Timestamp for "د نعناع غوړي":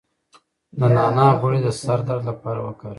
0.79-1.59